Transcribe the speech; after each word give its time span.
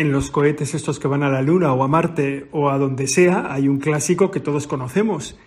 en 0.00 0.12
los 0.12 0.30
cohetes 0.30 0.74
estos 0.74 0.98
que 0.98 1.08
van 1.08 1.22
a 1.22 1.28
la 1.28 1.42
Luna 1.42 1.74
o 1.74 1.84
a 1.84 1.88
Marte 1.88 2.46
o 2.52 2.70
a 2.70 2.78
donde 2.78 3.06
sea, 3.06 3.52
hay 3.52 3.68
un 3.68 3.78
clásico 3.78 4.30
que 4.30 4.40
todos 4.40 4.66
conocemos, 4.66 5.38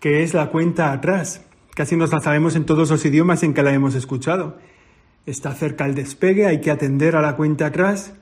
que 0.00 0.22
es 0.22 0.34
la 0.34 0.50
cuenta 0.50 0.92
atrás. 0.92 1.46
Casi 1.74 1.96
nos 1.96 2.12
la 2.12 2.20
sabemos 2.20 2.54
en 2.54 2.66
todos 2.66 2.90
los 2.90 3.02
idiomas 3.06 3.42
en 3.42 3.54
que 3.54 3.62
la 3.62 3.72
hemos 3.72 3.94
escuchado. 3.94 4.58
Está 5.24 5.54
cerca 5.54 5.86
el 5.86 5.94
despegue, 5.94 6.46
hay 6.46 6.60
que 6.60 6.70
atender 6.70 7.16
a 7.16 7.22
la 7.22 7.36
cuenta 7.36 7.66
atrás. 7.66 8.12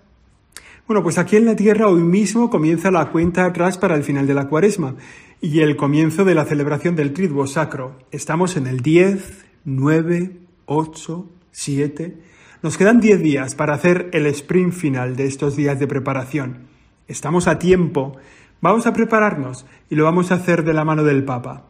Bueno, 0.86 1.02
pues 1.02 1.18
aquí 1.18 1.36
en 1.36 1.46
la 1.46 1.56
Tierra 1.56 1.88
hoy 1.88 2.02
mismo 2.02 2.50
comienza 2.50 2.92
la 2.92 3.10
cuenta 3.10 3.44
atrás 3.44 3.76
para 3.76 3.96
el 3.96 4.04
final 4.04 4.28
de 4.28 4.34
la 4.34 4.46
cuaresma 4.46 4.94
y 5.40 5.58
el 5.58 5.76
comienzo 5.76 6.24
de 6.24 6.36
la 6.36 6.44
celebración 6.44 6.94
del 6.94 7.12
Triduo 7.12 7.48
Sacro. 7.48 7.96
Estamos 8.12 8.56
en 8.56 8.68
el 8.68 8.80
10, 8.80 9.44
9, 9.64 10.36
8, 10.66 11.26
7. 11.50 12.29
Nos 12.62 12.76
quedan 12.76 13.00
10 13.00 13.22
días 13.22 13.54
para 13.54 13.72
hacer 13.72 14.10
el 14.12 14.26
sprint 14.26 14.74
final 14.74 15.16
de 15.16 15.24
estos 15.24 15.56
días 15.56 15.78
de 15.78 15.86
preparación. 15.86 16.66
Estamos 17.08 17.48
a 17.48 17.58
tiempo. 17.58 18.18
Vamos 18.60 18.86
a 18.86 18.92
prepararnos 18.92 19.64
y 19.88 19.94
lo 19.94 20.04
vamos 20.04 20.30
a 20.30 20.34
hacer 20.34 20.62
de 20.62 20.74
la 20.74 20.84
mano 20.84 21.02
del 21.02 21.24
Papa. 21.24 21.64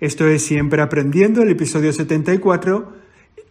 Esto 0.00 0.26
es 0.26 0.44
Siempre 0.44 0.82
Aprendiendo, 0.82 1.42
el 1.42 1.50
episodio 1.50 1.92
74. 1.92 2.92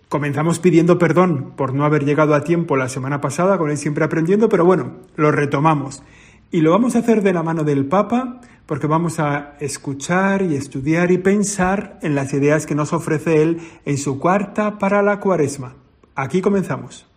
Comenzamos 0.09 0.59
pidiendo 0.59 0.99
perdón 0.99 1.53
por 1.55 1.73
no 1.73 1.85
haber 1.85 2.03
llegado 2.03 2.35
a 2.35 2.43
tiempo 2.43 2.75
la 2.75 2.89
semana 2.89 3.21
pasada 3.21 3.57
con 3.57 3.69
el 3.69 3.77
Siempre 3.77 4.03
Aprendiendo, 4.03 4.49
pero 4.49 4.65
bueno, 4.65 4.97
lo 5.15 5.31
retomamos. 5.31 6.03
Y 6.51 6.59
lo 6.59 6.71
vamos 6.71 6.97
a 6.97 6.99
hacer 6.99 7.23
de 7.23 7.31
la 7.31 7.41
mano 7.41 7.63
del 7.63 7.85
Papa 7.85 8.41
porque 8.65 8.87
vamos 8.87 9.17
a 9.21 9.55
escuchar 9.61 10.41
y 10.41 10.55
estudiar 10.55 11.09
y 11.11 11.19
pensar 11.19 11.99
en 12.01 12.15
las 12.15 12.33
ideas 12.33 12.65
que 12.65 12.75
nos 12.75 12.91
ofrece 12.91 13.41
él 13.41 13.61
en 13.85 13.97
su 13.97 14.19
cuarta 14.19 14.77
para 14.77 15.01
la 15.01 15.21
cuaresma. 15.21 15.75
Aquí 16.21 16.39
comenzamos. 16.39 17.07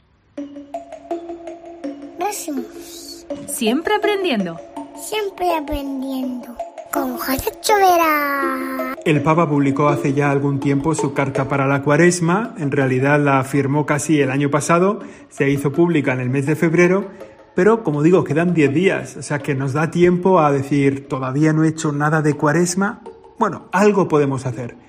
Siempre 3.46 3.94
aprendiendo. 3.94 4.56
Siempre 4.96 5.54
aprendiendo. 5.54 6.56
Con 6.90 7.18
José 7.18 7.52
Chovera. 7.60 8.94
El 9.04 9.22
Papa 9.22 9.46
publicó 9.46 9.88
hace 9.88 10.14
ya 10.14 10.30
algún 10.30 10.58
tiempo 10.58 10.94
su 10.94 11.12
carta 11.12 11.46
para 11.48 11.66
la 11.66 11.82
cuaresma. 11.82 12.54
En 12.56 12.70
realidad 12.70 13.20
la 13.20 13.44
firmó 13.44 13.84
casi 13.84 14.22
el 14.22 14.30
año 14.30 14.50
pasado. 14.50 15.00
Se 15.28 15.50
hizo 15.50 15.70
pública 15.70 16.14
en 16.14 16.20
el 16.20 16.30
mes 16.30 16.46
de 16.46 16.56
febrero. 16.56 17.10
Pero 17.54 17.84
como 17.84 18.02
digo, 18.02 18.24
quedan 18.24 18.54
10 18.54 18.72
días. 18.72 19.16
O 19.18 19.22
sea 19.22 19.40
que 19.40 19.54
nos 19.54 19.74
da 19.74 19.90
tiempo 19.90 20.40
a 20.40 20.50
decir, 20.50 21.08
todavía 21.08 21.52
no 21.52 21.64
he 21.64 21.68
hecho 21.68 21.92
nada 21.92 22.22
de 22.22 22.32
cuaresma. 22.32 23.02
Bueno, 23.38 23.68
algo 23.70 24.08
podemos 24.08 24.46
hacer. 24.46 24.83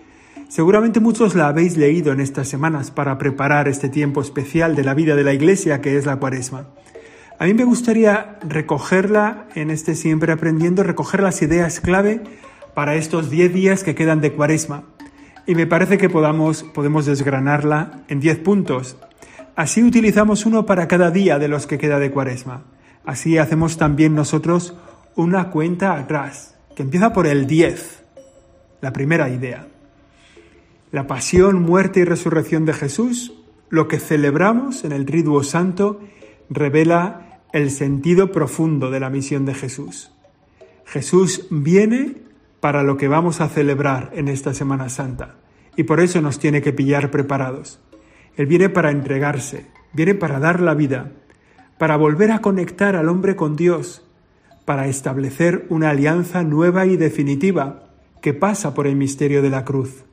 Seguramente 0.55 1.01
muchos 1.01 1.35
la 1.35 1.49
habéis 1.49 1.75
leído 1.75 2.13
en 2.13 2.21
estas 2.21 2.47
semanas 2.47 2.89
para 2.89 3.17
preparar 3.17 3.67
este 3.67 3.89
tiempo 3.89 4.21
especial 4.21 4.73
de 4.73 4.85
la 4.85 4.93
vida 4.93 5.13
de 5.13 5.25
la 5.25 5.33
Iglesia 5.33 5.81
que 5.81 5.97
es 5.97 6.05
la 6.05 6.15
cuaresma. 6.15 6.67
A 7.37 7.43
mí 7.43 7.53
me 7.53 7.65
gustaría 7.65 8.39
recogerla 8.41 9.47
en 9.55 9.69
este 9.69 9.95
siempre 9.95 10.31
aprendiendo, 10.31 10.81
recoger 10.81 11.21
las 11.21 11.41
ideas 11.41 11.81
clave 11.81 12.21
para 12.73 12.95
estos 12.95 13.29
10 13.29 13.53
días 13.53 13.83
que 13.83 13.95
quedan 13.95 14.21
de 14.21 14.31
cuaresma. 14.31 14.83
Y 15.45 15.55
me 15.55 15.67
parece 15.67 15.97
que 15.97 16.09
podamos, 16.09 16.63
podemos 16.63 17.05
desgranarla 17.05 18.05
en 18.07 18.21
10 18.21 18.37
puntos. 18.37 18.95
Así 19.57 19.83
utilizamos 19.83 20.45
uno 20.45 20.65
para 20.65 20.87
cada 20.87 21.11
día 21.11 21.37
de 21.37 21.49
los 21.49 21.67
que 21.67 21.77
queda 21.77 21.99
de 21.99 22.11
cuaresma. 22.11 22.63
Así 23.03 23.37
hacemos 23.37 23.75
también 23.75 24.15
nosotros 24.15 24.73
una 25.17 25.49
cuenta 25.49 25.99
atrás, 25.99 26.55
que 26.77 26.83
empieza 26.83 27.11
por 27.11 27.27
el 27.27 27.45
10, 27.45 28.03
la 28.79 28.93
primera 28.93 29.27
idea 29.27 29.67
la 30.95 31.07
pasión, 31.07 31.61
muerte 31.61 31.99
y 31.99 32.03
resurrección 32.05 32.63
de 32.63 32.71
Jesús, 32.71 33.33
lo 33.67 33.89
que 33.89 33.99
celebramos 33.99 34.85
en 34.85 34.93
el 34.93 35.05
Triduo 35.05 35.43
Santo 35.43 35.99
revela 36.49 37.41
el 37.51 37.69
sentido 37.69 38.31
profundo 38.31 38.89
de 38.91 39.01
la 39.01 39.09
misión 39.09 39.43
de 39.43 39.53
Jesús. 39.55 40.13
Jesús 40.85 41.47
viene 41.49 42.15
para 42.61 42.81
lo 42.81 42.95
que 42.95 43.09
vamos 43.09 43.41
a 43.41 43.49
celebrar 43.49 44.11
en 44.15 44.29
esta 44.29 44.53
Semana 44.53 44.87
Santa 44.87 45.35
y 45.75 45.83
por 45.83 45.99
eso 45.99 46.21
nos 46.21 46.39
tiene 46.39 46.61
que 46.61 46.71
pillar 46.71 47.11
preparados. 47.11 47.81
Él 48.37 48.45
viene 48.45 48.69
para 48.69 48.91
entregarse, 48.91 49.65
viene 49.91 50.15
para 50.15 50.39
dar 50.39 50.61
la 50.61 50.75
vida, 50.75 51.11
para 51.77 51.97
volver 51.97 52.31
a 52.31 52.39
conectar 52.39 52.95
al 52.95 53.09
hombre 53.09 53.35
con 53.35 53.57
Dios, 53.57 54.07
para 54.63 54.87
establecer 54.87 55.65
una 55.67 55.89
alianza 55.89 56.43
nueva 56.43 56.85
y 56.85 56.95
definitiva 56.95 57.89
que 58.21 58.33
pasa 58.33 58.73
por 58.73 58.87
el 58.87 58.95
misterio 58.95 59.41
de 59.41 59.49
la 59.49 59.65
cruz 59.65 60.05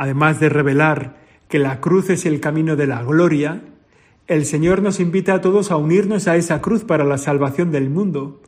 además 0.00 0.40
de 0.40 0.48
revelar 0.48 1.16
que 1.46 1.58
la 1.58 1.82
cruz 1.82 2.08
es 2.08 2.24
el 2.24 2.40
camino 2.40 2.74
de 2.74 2.86
la 2.86 3.02
gloria, 3.02 3.60
el 4.28 4.46
Señor 4.46 4.80
nos 4.80 4.98
invita 4.98 5.34
a 5.34 5.40
todos 5.42 5.70
a 5.70 5.76
unirnos 5.76 6.26
a 6.26 6.36
esa 6.36 6.62
cruz 6.62 6.84
para 6.84 7.04
la 7.04 7.18
salvación 7.18 7.70
del 7.70 7.90
mundo. 7.90 8.40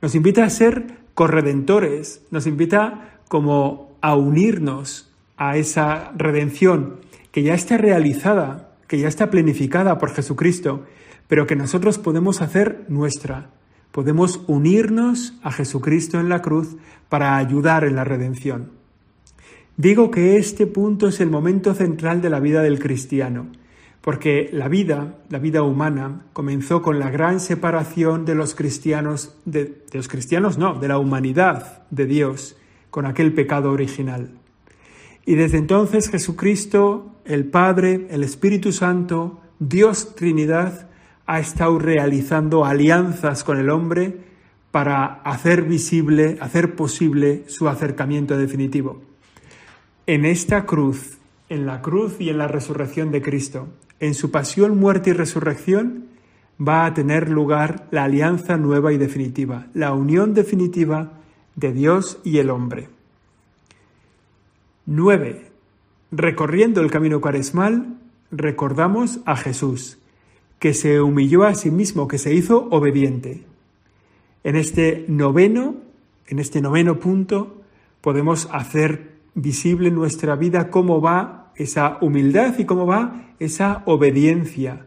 Nos 0.00 0.14
invita 0.14 0.44
a 0.44 0.50
ser 0.50 0.98
corredentores, 1.14 2.22
nos 2.30 2.46
invita 2.46 3.18
como 3.26 3.96
a 4.00 4.14
unirnos 4.14 5.12
a 5.36 5.56
esa 5.56 6.12
redención 6.16 7.00
que 7.32 7.42
ya 7.42 7.54
está 7.54 7.78
realizada, 7.78 8.76
que 8.86 9.00
ya 9.00 9.08
está 9.08 9.28
planificada 9.28 9.98
por 9.98 10.14
Jesucristo, 10.14 10.84
pero 11.26 11.48
que 11.48 11.56
nosotros 11.56 11.98
podemos 11.98 12.42
hacer 12.42 12.84
nuestra. 12.86 13.50
Podemos 13.90 14.44
unirnos 14.46 15.34
a 15.42 15.50
Jesucristo 15.50 16.20
en 16.20 16.28
la 16.28 16.42
cruz 16.42 16.76
para 17.08 17.38
ayudar 17.38 17.82
en 17.82 17.96
la 17.96 18.04
redención. 18.04 18.81
Digo 19.76 20.10
que 20.10 20.36
este 20.36 20.66
punto 20.66 21.08
es 21.08 21.20
el 21.20 21.30
momento 21.30 21.72
central 21.74 22.20
de 22.20 22.28
la 22.28 22.40
vida 22.40 22.62
del 22.62 22.78
cristiano, 22.78 23.46
porque 24.02 24.50
la 24.52 24.68
vida, 24.68 25.16
la 25.30 25.38
vida 25.38 25.62
humana, 25.62 26.26
comenzó 26.34 26.82
con 26.82 26.98
la 26.98 27.10
gran 27.10 27.40
separación 27.40 28.26
de 28.26 28.34
los 28.34 28.54
cristianos, 28.54 29.34
de, 29.46 29.82
los 29.92 30.08
cristianos 30.08 30.58
no, 30.58 30.78
de 30.78 30.88
la 30.88 30.98
humanidad 30.98 31.84
de 31.90 32.04
Dios, 32.04 32.56
con 32.90 33.06
aquel 33.06 33.32
pecado 33.32 33.72
original. 33.72 34.32
Y 35.24 35.36
desde 35.36 35.56
entonces 35.56 36.10
Jesucristo, 36.10 37.16
el 37.24 37.46
Padre, 37.46 38.08
el 38.10 38.24
Espíritu 38.24 38.72
Santo, 38.72 39.40
Dios 39.58 40.14
Trinidad, 40.16 40.90
ha 41.24 41.40
estado 41.40 41.78
realizando 41.78 42.66
alianzas 42.66 43.42
con 43.42 43.58
el 43.58 43.70
hombre 43.70 44.18
para 44.70 45.22
hacer 45.22 45.62
visible, 45.62 46.36
hacer 46.42 46.74
posible 46.74 47.44
su 47.46 47.68
acercamiento 47.68 48.36
definitivo 48.36 49.11
en 50.06 50.24
esta 50.24 50.66
cruz, 50.66 51.18
en 51.48 51.66
la 51.66 51.82
cruz 51.82 52.16
y 52.18 52.30
en 52.30 52.38
la 52.38 52.48
resurrección 52.48 53.10
de 53.10 53.22
Cristo, 53.22 53.68
en 54.00 54.14
su 54.14 54.30
pasión, 54.30 54.78
muerte 54.78 55.10
y 55.10 55.12
resurrección, 55.12 56.06
va 56.60 56.86
a 56.86 56.94
tener 56.94 57.30
lugar 57.30 57.86
la 57.90 58.04
alianza 58.04 58.56
nueva 58.56 58.92
y 58.92 58.98
definitiva, 58.98 59.66
la 59.74 59.92
unión 59.92 60.34
definitiva 60.34 61.12
de 61.54 61.72
Dios 61.72 62.18
y 62.24 62.38
el 62.38 62.50
hombre. 62.50 62.88
9. 64.86 65.46
Recorriendo 66.10 66.80
el 66.80 66.90
camino 66.90 67.20
cuaresmal, 67.20 67.98
recordamos 68.30 69.20
a 69.24 69.36
Jesús, 69.36 69.98
que 70.58 70.74
se 70.74 71.00
humilló 71.00 71.44
a 71.44 71.54
sí 71.54 71.70
mismo, 71.70 72.08
que 72.08 72.18
se 72.18 72.34
hizo 72.34 72.68
obediente. 72.70 73.44
En 74.44 74.56
este 74.56 75.04
noveno, 75.08 75.76
en 76.26 76.38
este 76.38 76.60
noveno 76.60 76.98
punto, 76.98 77.62
podemos 78.00 78.48
hacer 78.52 79.11
visible 79.34 79.88
en 79.88 79.94
nuestra 79.94 80.36
vida 80.36 80.70
cómo 80.70 81.00
va 81.00 81.52
esa 81.56 81.98
humildad 82.00 82.58
y 82.58 82.64
cómo 82.64 82.86
va 82.86 83.34
esa 83.38 83.82
obediencia. 83.86 84.86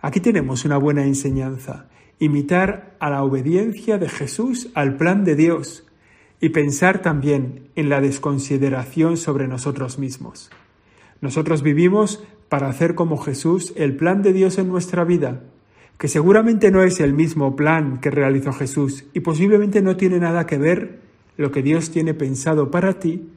Aquí 0.00 0.20
tenemos 0.20 0.64
una 0.64 0.76
buena 0.76 1.04
enseñanza, 1.04 1.86
imitar 2.18 2.96
a 3.00 3.10
la 3.10 3.22
obediencia 3.22 3.98
de 3.98 4.08
Jesús 4.08 4.70
al 4.74 4.96
plan 4.96 5.24
de 5.24 5.36
Dios 5.36 5.86
y 6.40 6.50
pensar 6.50 7.00
también 7.00 7.68
en 7.74 7.88
la 7.88 8.00
desconsideración 8.00 9.16
sobre 9.16 9.48
nosotros 9.48 9.98
mismos. 9.98 10.50
Nosotros 11.20 11.62
vivimos 11.62 12.22
para 12.48 12.68
hacer 12.68 12.94
como 12.94 13.16
Jesús 13.16 13.72
el 13.76 13.96
plan 13.96 14.22
de 14.22 14.32
Dios 14.32 14.58
en 14.58 14.68
nuestra 14.68 15.04
vida, 15.04 15.42
que 15.98 16.08
seguramente 16.08 16.70
no 16.70 16.82
es 16.82 17.00
el 17.00 17.14
mismo 17.14 17.56
plan 17.56 17.98
que 17.98 18.10
realizó 18.10 18.52
Jesús 18.52 19.04
y 19.14 19.20
posiblemente 19.20 19.80
no 19.80 19.96
tiene 19.96 20.18
nada 20.18 20.46
que 20.46 20.58
ver 20.58 21.00
lo 21.38 21.50
que 21.50 21.62
Dios 21.62 21.90
tiene 21.90 22.14
pensado 22.14 22.70
para 22.70 22.98
ti 22.98 23.30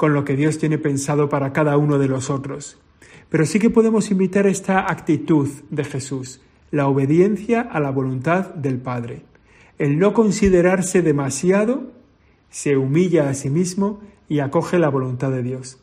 con 0.00 0.14
lo 0.14 0.24
que 0.24 0.34
Dios 0.34 0.56
tiene 0.56 0.78
pensado 0.78 1.28
para 1.28 1.52
cada 1.52 1.76
uno 1.76 1.98
de 1.98 2.08
los 2.08 2.30
otros. 2.30 2.78
Pero 3.28 3.44
sí 3.44 3.58
que 3.58 3.68
podemos 3.68 4.10
imitar 4.10 4.46
esta 4.46 4.90
actitud 4.90 5.46
de 5.68 5.84
Jesús, 5.84 6.40
la 6.70 6.88
obediencia 6.88 7.60
a 7.60 7.80
la 7.80 7.90
voluntad 7.90 8.54
del 8.54 8.78
Padre. 8.78 9.24
El 9.76 9.98
no 9.98 10.14
considerarse 10.14 11.02
demasiado, 11.02 11.92
se 12.48 12.78
humilla 12.78 13.28
a 13.28 13.34
sí 13.34 13.50
mismo 13.50 14.00
y 14.26 14.38
acoge 14.38 14.78
la 14.78 14.88
voluntad 14.88 15.32
de 15.32 15.42
Dios. 15.42 15.78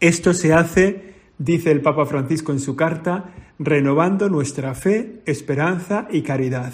Esto 0.00 0.34
se 0.34 0.52
hace, 0.52 1.14
dice 1.38 1.70
el 1.70 1.80
Papa 1.80 2.06
Francisco 2.06 2.50
en 2.50 2.58
su 2.58 2.74
carta, 2.74 3.34
renovando 3.60 4.30
nuestra 4.30 4.74
fe, 4.74 5.22
esperanza 5.26 6.08
y 6.10 6.22
caridad. 6.22 6.72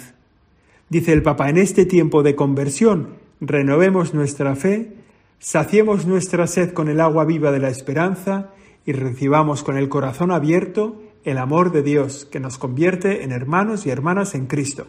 Dice 0.89 1.13
el 1.13 1.21
Papa, 1.21 1.47
en 1.51 1.57
este 1.57 1.85
tiempo 1.85 2.23
de 2.23 2.33
conversión, 2.33 3.09
renovemos 3.39 4.15
nuestra 4.15 4.55
fe, 4.55 4.97
saciemos 5.39 6.05
nuestra 6.05 6.47
sed 6.47 6.73
con 6.73 6.89
el 6.89 6.99
agua 6.99 7.25
viva 7.25 7.51
de 7.51 7.59
la 7.59 7.69
esperanza 7.69 8.51
y 8.85 8.91
recibamos 8.91 9.63
con 9.63 9.77
el 9.77 9.89
corazón 9.89 10.31
abierto 10.31 11.01
el 11.23 11.37
amor 11.37 11.71
de 11.71 11.83
Dios, 11.83 12.25
que 12.25 12.39
nos 12.39 12.57
convierte 12.57 13.23
en 13.23 13.31
hermanos 13.31 13.85
y 13.85 13.89
hermanas 13.89 14.35
en 14.35 14.47
Cristo. 14.47 14.87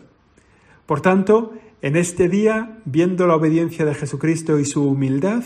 Por 0.87 1.01
tanto, 1.01 1.53
en 1.83 1.97
este 1.97 2.29
día, 2.29 2.79
viendo 2.85 3.27
la 3.27 3.37
obediencia 3.37 3.85
de 3.85 3.95
Jesucristo 3.95 4.59
y 4.59 4.65
su 4.65 4.89
humildad, 4.89 5.43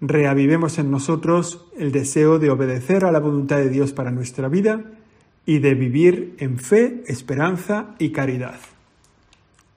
reavivemos 0.00 0.78
en 0.78 0.90
nosotros 0.90 1.66
el 1.78 1.92
deseo 1.92 2.38
de 2.38 2.50
obedecer 2.50 3.04
a 3.04 3.12
la 3.12 3.20
voluntad 3.20 3.58
de 3.58 3.68
Dios 3.68 3.92
para 3.92 4.10
nuestra 4.10 4.48
vida 4.48 4.84
y 5.46 5.58
de 5.58 5.74
vivir 5.74 6.34
en 6.38 6.58
fe, 6.58 7.04
esperanza 7.06 7.94
y 7.98 8.10
caridad. 8.10 8.58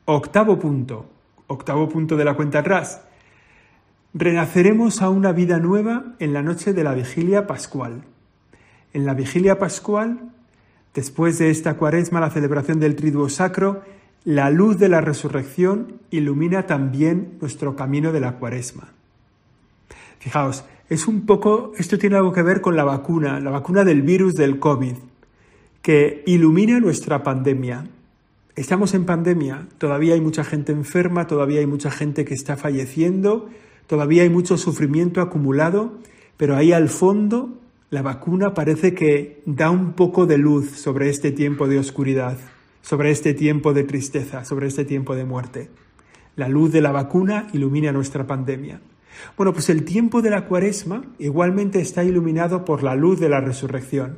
Octavo 0.06 0.60
punto, 0.60 1.08
octavo 1.48 1.90
punto 1.90 2.16
de 2.16 2.26
la 2.26 2.36
cuenta 2.36 2.60
atrás. 2.60 3.02
Renaceremos 4.18 5.02
a 5.02 5.10
una 5.10 5.34
vida 5.34 5.60
nueva 5.60 6.16
en 6.20 6.32
la 6.32 6.42
noche 6.42 6.72
de 6.72 6.86
la 6.86 6.94
vigilia 6.94 7.48
pascual. 7.48 8.06
En 8.94 9.06
la 9.06 9.14
vigilia 9.14 9.60
pascual, 9.60 10.32
después 10.94 11.38
de 11.38 11.50
esta 11.50 11.74
cuaresma, 11.74 12.22
la 12.22 12.30
celebración 12.30 12.80
del 12.80 12.96
triduo 12.96 13.28
sacro, 13.28 13.82
la 14.24 14.50
luz 14.52 14.78
de 14.78 14.88
la 14.88 15.02
resurrección 15.02 16.00
ilumina 16.12 16.66
también 16.66 17.34
nuestro 17.42 17.76
camino 17.76 18.14
de 18.14 18.22
la 18.22 18.38
cuaresma. 18.38 18.94
Fijaos, 20.20 20.64
es 20.88 21.10
un 21.10 21.26
poco, 21.26 21.74
esto 21.78 21.98
tiene 21.98 22.16
algo 22.16 22.32
que 22.32 22.42
ver 22.42 22.62
con 22.62 22.78
la 22.78 22.86
vacuna, 22.86 23.42
la 23.42 23.52
vacuna 23.52 23.84
del 23.84 24.02
virus 24.02 24.36
del 24.36 24.60
COVID, 24.60 24.96
que 25.82 26.24
ilumina 26.26 26.80
nuestra 26.80 27.22
pandemia. 27.22 27.90
Estamos 28.56 28.94
en 28.94 29.04
pandemia, 29.04 29.68
todavía 29.78 30.14
hay 30.14 30.22
mucha 30.22 30.46
gente 30.46 30.72
enferma, 30.72 31.28
todavía 31.28 31.60
hay 31.60 31.68
mucha 31.68 31.92
gente 31.92 32.24
que 32.24 32.34
está 32.34 32.56
falleciendo, 32.56 33.50
todavía 33.88 34.24
hay 34.24 34.30
mucho 34.30 34.58
sufrimiento 34.58 35.22
acumulado, 35.22 35.94
pero 36.38 36.56
ahí 36.56 36.72
al 36.72 36.90
fondo 36.90 37.58
la 37.90 38.02
vacuna 38.02 38.54
parece 38.54 38.94
que 38.94 39.42
da 39.46 39.70
un 39.70 39.94
poco 39.94 40.26
de 40.26 40.38
luz 40.38 40.72
sobre 40.72 41.10
este 41.10 41.32
tiempo 41.32 41.68
de 41.68 41.80
oscuridad, 41.80 42.38
sobre 42.82 43.12
este 43.12 43.34
tiempo 43.34 43.74
de 43.74 43.84
tristeza, 43.84 44.44
sobre 44.44 44.68
este 44.68 44.86
tiempo 44.86 45.16
de 45.16 45.26
muerte. 45.26 45.70
La 46.36 46.50
luz 46.50 46.72
de 46.72 46.82
la 46.82 46.92
vacuna 46.92 47.48
ilumina 47.54 47.92
nuestra 47.92 48.28
pandemia. 48.28 48.82
Bueno, 49.38 49.54
pues 49.54 49.70
el 49.70 49.86
tiempo 49.86 50.22
de 50.22 50.30
la 50.30 50.46
cuaresma 50.46 51.06
igualmente 51.20 51.80
está 51.80 52.04
iluminado 52.04 52.66
por 52.66 52.84
la 52.84 52.96
luz 52.96 53.20
de 53.20 53.30
la 53.30 53.40
resurrección. 53.40 54.18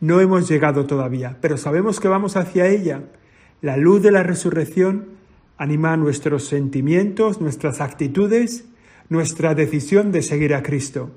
No 0.00 0.20
hemos 0.20 0.48
llegado 0.48 0.86
todavía, 0.86 1.38
pero 1.40 1.56
sabemos 1.56 2.00
que 2.00 2.08
vamos 2.08 2.36
hacia 2.36 2.66
ella. 2.66 3.04
La 3.62 3.76
luz 3.76 4.02
de 4.02 4.10
la 4.10 4.22
resurrección 4.22 5.06
anima 5.56 5.96
nuestros 5.96 6.44
sentimientos, 6.44 7.40
nuestras 7.40 7.80
actitudes, 7.80 8.64
nuestra 9.08 9.54
decisión 9.54 10.12
de 10.12 10.22
seguir 10.22 10.54
a 10.54 10.62
Cristo. 10.62 11.10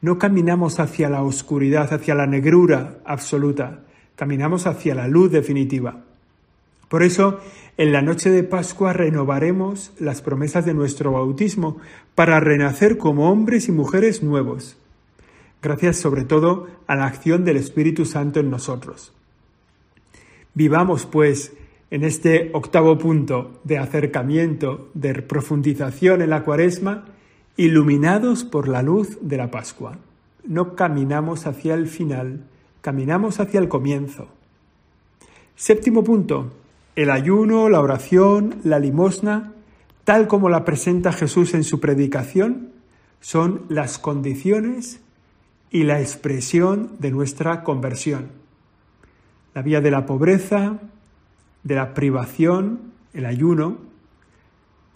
No 0.00 0.18
caminamos 0.18 0.80
hacia 0.80 1.08
la 1.08 1.22
oscuridad, 1.22 1.92
hacia 1.92 2.14
la 2.14 2.26
negrura 2.26 2.98
absoluta, 3.04 3.80
caminamos 4.16 4.66
hacia 4.66 4.94
la 4.94 5.08
luz 5.08 5.30
definitiva. 5.30 6.04
Por 6.88 7.02
eso, 7.02 7.40
en 7.76 7.92
la 7.92 8.00
noche 8.00 8.30
de 8.30 8.42
Pascua 8.44 8.92
renovaremos 8.92 9.92
las 9.98 10.22
promesas 10.22 10.64
de 10.64 10.74
nuestro 10.74 11.12
bautismo 11.12 11.78
para 12.14 12.40
renacer 12.40 12.96
como 12.96 13.30
hombres 13.30 13.68
y 13.68 13.72
mujeres 13.72 14.22
nuevos, 14.22 14.78
gracias 15.62 15.96
sobre 15.96 16.24
todo 16.24 16.66
a 16.86 16.96
la 16.96 17.06
acción 17.06 17.44
del 17.44 17.56
Espíritu 17.56 18.04
Santo 18.04 18.40
en 18.40 18.50
nosotros. 18.50 19.12
Vivamos, 20.54 21.06
pues, 21.06 21.52
en 21.90 22.04
este 22.04 22.50
octavo 22.52 22.98
punto 22.98 23.60
de 23.64 23.78
acercamiento, 23.78 24.90
de 24.94 25.14
profundización 25.22 26.22
en 26.22 26.30
la 26.30 26.42
cuaresma, 26.42 27.04
iluminados 27.58 28.44
por 28.44 28.68
la 28.68 28.82
luz 28.82 29.18
de 29.20 29.36
la 29.36 29.50
Pascua. 29.50 29.98
No 30.44 30.76
caminamos 30.76 31.44
hacia 31.46 31.74
el 31.74 31.88
final, 31.88 32.44
caminamos 32.80 33.40
hacia 33.40 33.58
el 33.58 33.68
comienzo. 33.68 34.28
Séptimo 35.56 36.04
punto, 36.04 36.52
el 36.94 37.10
ayuno, 37.10 37.68
la 37.68 37.80
oración, 37.80 38.60
la 38.62 38.78
limosna, 38.78 39.54
tal 40.04 40.28
como 40.28 40.48
la 40.48 40.64
presenta 40.64 41.12
Jesús 41.12 41.52
en 41.52 41.64
su 41.64 41.80
predicación, 41.80 42.70
son 43.20 43.62
las 43.68 43.98
condiciones 43.98 45.00
y 45.72 45.82
la 45.82 46.00
expresión 46.00 46.92
de 47.00 47.10
nuestra 47.10 47.64
conversión. 47.64 48.28
La 49.52 49.62
vía 49.62 49.80
de 49.80 49.90
la 49.90 50.06
pobreza, 50.06 50.78
de 51.64 51.74
la 51.74 51.92
privación, 51.92 52.92
el 53.12 53.26
ayuno, 53.26 53.87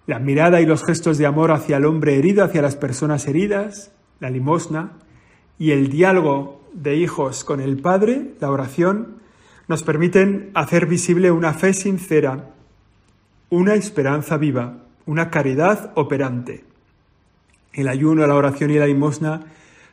la 0.06 0.18
mirada 0.18 0.60
y 0.60 0.66
los 0.66 0.84
gestos 0.84 1.18
de 1.18 1.26
amor 1.26 1.52
hacia 1.52 1.76
el 1.76 1.84
hombre 1.84 2.18
herido, 2.18 2.44
hacia 2.44 2.62
las 2.62 2.76
personas 2.76 3.26
heridas, 3.26 3.92
la 4.20 4.30
limosna, 4.30 4.92
y 5.58 5.70
el 5.70 5.88
diálogo 5.88 6.60
de 6.72 6.96
hijos 6.96 7.44
con 7.44 7.60
el 7.60 7.80
Padre, 7.80 8.32
la 8.40 8.50
oración, 8.50 9.20
nos 9.68 9.82
permiten 9.82 10.50
hacer 10.54 10.86
visible 10.86 11.30
una 11.30 11.52
fe 11.52 11.72
sincera, 11.72 12.50
una 13.48 13.74
esperanza 13.74 14.36
viva, 14.36 14.78
una 15.06 15.30
caridad 15.30 15.92
operante. 15.94 16.64
El 17.72 17.88
ayuno, 17.88 18.26
la 18.26 18.34
oración 18.34 18.70
y 18.70 18.78
la 18.78 18.86
limosna 18.86 19.40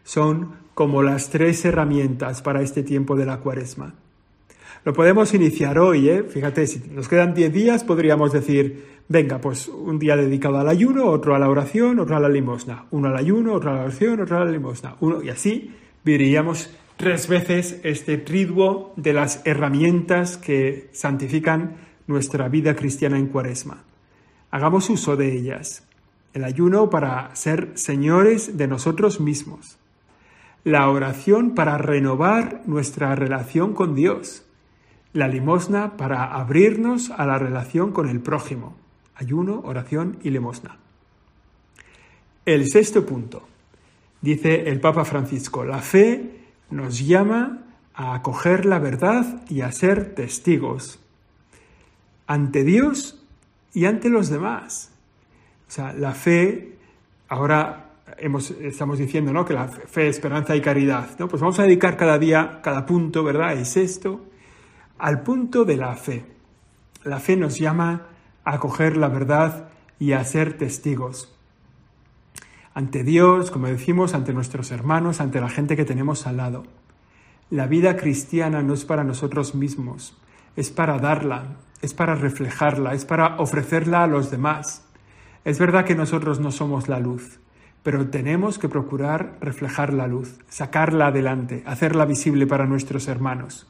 son 0.03 0.55
como 0.73 1.03
las 1.03 1.29
tres 1.29 1.63
herramientas 1.65 2.41
para 2.41 2.61
este 2.61 2.83
tiempo 2.83 3.15
de 3.15 3.25
la 3.25 3.37
cuaresma. 3.37 3.93
Lo 4.89 4.95
podemos 4.95 5.31
iniciar 5.35 5.77
hoy, 5.77 6.09
¿eh? 6.09 6.23
Fíjate, 6.23 6.65
si 6.65 6.79
nos 6.89 7.07
quedan 7.07 7.35
10 7.35 7.53
días, 7.53 7.83
podríamos 7.83 8.33
decir, 8.33 9.03
venga, 9.07 9.39
pues 9.39 9.67
un 9.67 9.99
día 9.99 10.15
dedicado 10.15 10.57
al 10.57 10.67
ayuno, 10.67 11.05
otro 11.05 11.35
a 11.35 11.37
la 11.37 11.47
oración, 11.47 11.99
otro 11.99 12.17
a 12.17 12.19
la 12.19 12.27
limosna. 12.27 12.85
Uno 12.89 13.09
al 13.09 13.15
ayuno, 13.15 13.53
otro 13.53 13.69
a 13.69 13.75
la 13.75 13.81
oración, 13.81 14.19
otro 14.19 14.37
a 14.37 14.45
la 14.45 14.49
limosna. 14.51 14.95
Uno, 15.01 15.21
y 15.21 15.29
así 15.29 15.75
viviríamos 16.03 16.75
tres 16.97 17.27
veces 17.27 17.79
este 17.83 18.17
triduo 18.17 18.91
de 18.95 19.13
las 19.13 19.43
herramientas 19.45 20.37
que 20.37 20.89
santifican 20.91 21.75
nuestra 22.07 22.49
vida 22.49 22.75
cristiana 22.75 23.19
en 23.19 23.27
cuaresma. 23.27 23.83
Hagamos 24.49 24.89
uso 24.89 25.15
de 25.15 25.37
ellas. 25.37 25.83
El 26.33 26.43
ayuno 26.43 26.89
para 26.89 27.35
ser 27.35 27.73
señores 27.75 28.57
de 28.57 28.65
nosotros 28.65 29.19
mismos. 29.19 29.77
La 30.63 30.89
oración 30.89 31.53
para 31.53 31.77
renovar 31.77 32.63
nuestra 32.65 33.13
relación 33.13 33.75
con 33.75 33.93
Dios 33.93 34.45
la 35.13 35.27
limosna 35.27 35.97
para 35.97 36.25
abrirnos 36.25 37.09
a 37.11 37.25
la 37.25 37.37
relación 37.37 37.91
con 37.91 38.07
el 38.09 38.19
prójimo. 38.19 38.75
Ayuno, 39.15 39.61
oración 39.65 40.17
y 40.23 40.29
limosna. 40.29 40.77
El 42.45 42.69
sexto 42.69 43.05
punto. 43.05 43.47
Dice 44.21 44.69
el 44.69 44.79
Papa 44.79 45.05
Francisco, 45.05 45.63
la 45.63 45.79
fe 45.79 46.41
nos 46.69 47.05
llama 47.05 47.59
a 47.93 48.15
acoger 48.15 48.65
la 48.65 48.79
verdad 48.79 49.43
y 49.49 49.61
a 49.61 49.71
ser 49.71 50.13
testigos 50.13 50.99
ante 52.27 52.63
Dios 52.63 53.23
y 53.73 53.85
ante 53.85 54.09
los 54.09 54.29
demás. 54.29 54.91
O 55.67 55.71
sea, 55.71 55.93
la 55.93 56.13
fe, 56.13 56.77
ahora 57.27 57.91
estamos 58.61 58.99
diciendo 58.99 59.31
¿no? 59.31 59.45
que 59.45 59.53
la 59.53 59.67
fe, 59.67 60.07
esperanza 60.07 60.55
y 60.55 60.61
caridad. 60.61 61.17
¿no? 61.17 61.27
Pues 61.27 61.41
vamos 61.41 61.59
a 61.59 61.63
dedicar 61.63 61.97
cada 61.97 62.19
día, 62.19 62.59
cada 62.61 62.85
punto, 62.85 63.23
¿verdad? 63.23 63.53
Es 63.53 63.77
esto 63.77 64.28
al 64.99 65.21
punto 65.21 65.63
de 65.63 65.77
la 65.77 65.95
fe. 65.95 66.25
La 67.03 67.19
fe 67.19 67.37
nos 67.37 67.57
llama 67.57 68.07
a 68.43 68.55
acoger 68.55 68.97
la 68.97 69.07
verdad 69.07 69.69
y 69.97 70.11
a 70.11 70.23
ser 70.25 70.57
testigos. 70.57 71.33
Ante 72.73 73.03
Dios, 73.05 73.49
como 73.49 73.67
decimos, 73.67 74.13
ante 74.13 74.33
nuestros 74.33 74.71
hermanos, 74.71 75.21
ante 75.21 75.39
la 75.39 75.49
gente 75.49 75.77
que 75.77 75.85
tenemos 75.85 76.27
al 76.27 76.37
lado. 76.37 76.65
La 77.49 77.65
vida 77.65 77.95
cristiana 77.95 78.61
no 78.61 78.73
es 78.73 78.83
para 78.83 79.05
nosotros 79.05 79.55
mismos, 79.55 80.17
es 80.55 80.69
para 80.69 80.99
darla, 80.99 81.57
es 81.81 81.93
para 81.93 82.15
reflejarla, 82.15 82.93
es 82.93 83.05
para 83.05 83.37
ofrecerla 83.37 84.03
a 84.03 84.07
los 84.07 84.29
demás. 84.29 84.85
Es 85.45 85.59
verdad 85.59 85.85
que 85.85 85.95
nosotros 85.95 86.41
no 86.41 86.51
somos 86.51 86.89
la 86.89 86.99
luz, 86.99 87.39
pero 87.83 88.09
tenemos 88.09 88.59
que 88.59 88.67
procurar 88.67 89.37
reflejar 89.39 89.93
la 89.93 90.07
luz, 90.07 90.39
sacarla 90.49 91.07
adelante, 91.07 91.63
hacerla 91.65 92.05
visible 92.05 92.45
para 92.45 92.65
nuestros 92.65 93.07
hermanos. 93.07 93.65